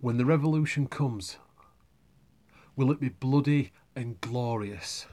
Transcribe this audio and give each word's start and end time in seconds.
When 0.00 0.16
the 0.16 0.24
revolution 0.24 0.86
comes, 0.86 1.38
will 2.76 2.92
it 2.92 3.00
be 3.00 3.08
bloody 3.08 3.72
and 3.96 4.20
glorious? 4.20 5.06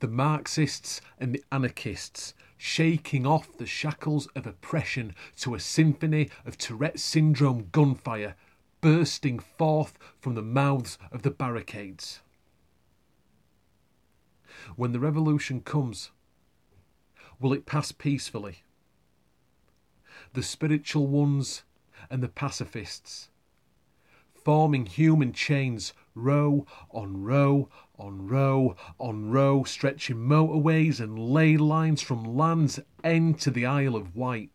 The 0.00 0.08
Marxists 0.08 1.00
and 1.18 1.34
the 1.34 1.42
anarchists 1.50 2.34
shaking 2.58 3.26
off 3.26 3.56
the 3.56 3.64
shackles 3.64 4.26
of 4.36 4.46
oppression 4.46 5.14
to 5.36 5.54
a 5.54 5.60
symphony 5.60 6.28
of 6.44 6.58
Tourette 6.58 7.00
syndrome 7.00 7.68
gunfire 7.72 8.36
bursting 8.82 9.38
forth 9.38 9.98
from 10.20 10.34
the 10.34 10.42
mouths 10.42 10.98
of 11.10 11.22
the 11.22 11.30
barricades. 11.30 12.20
When 14.76 14.92
the 14.92 15.00
revolution 15.00 15.62
comes, 15.62 16.10
will 17.40 17.54
it 17.54 17.64
pass 17.64 17.92
peacefully? 17.92 18.58
The 20.34 20.42
spiritual 20.42 21.06
ones 21.06 21.62
and 22.10 22.22
the 22.22 22.28
pacifists 22.28 23.30
forming 24.44 24.84
human 24.84 25.32
chains, 25.32 25.94
row 26.14 26.66
on 26.90 27.22
row 27.22 27.68
on 27.98 28.26
row 28.28 28.76
on 28.98 29.30
row, 29.30 29.64
stretching 29.64 30.16
motorways 30.16 31.00
and 31.00 31.18
ley 31.18 31.56
lines 31.56 32.02
from 32.02 32.36
Land's 32.36 32.78
End 33.02 33.40
to 33.40 33.50
the 33.50 33.64
Isle 33.64 33.96
of 33.96 34.14
Wight. 34.14 34.50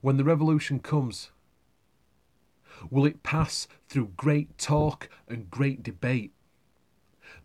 When 0.00 0.16
the 0.16 0.24
revolution 0.24 0.80
comes, 0.80 1.30
will 2.90 3.04
it 3.04 3.22
pass 3.22 3.68
through 3.88 4.12
great 4.16 4.56
talk 4.56 5.08
and 5.28 5.50
great 5.50 5.82
debate? 5.82 6.32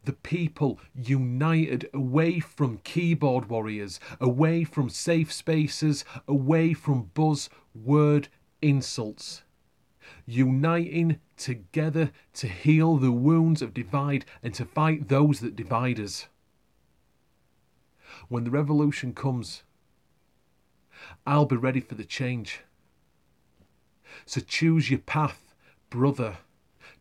The 0.05 0.13
people 0.13 0.79
united 0.95 1.89
away 1.93 2.39
from 2.39 2.79
keyboard 2.83 3.49
warriors, 3.49 3.99
away 4.19 4.63
from 4.63 4.89
safe 4.89 5.31
spaces, 5.33 6.05
away 6.27 6.73
from 6.73 7.11
buzzword 7.13 8.27
insults 8.61 9.43
uniting 10.25 11.19
together 11.37 12.11
to 12.33 12.47
heal 12.47 12.97
the 12.97 13.11
wounds 13.11 13.61
of 13.61 13.73
divide 13.73 14.25
and 14.43 14.53
to 14.53 14.65
fight 14.65 15.07
those 15.07 15.39
that 15.39 15.55
divide 15.55 15.99
us. 15.99 16.27
When 18.29 18.43
the 18.43 18.51
revolution 18.51 19.13
comes, 19.13 19.63
I'll 21.25 21.45
be 21.45 21.55
ready 21.55 21.79
for 21.79 21.95
the 21.95 22.05
change. 22.05 22.61
So 24.25 24.41
choose 24.41 24.89
your 24.89 24.99
path, 24.99 25.53
brother. 25.89 26.37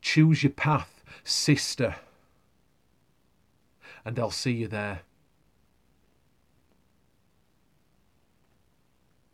Choose 0.01 0.43
your 0.43 0.53
path, 0.53 1.03
sister. 1.25 1.97
And 4.05 4.19
I'll 4.19 4.31
see 4.31 4.53
you 4.53 4.69
there. 4.69 5.03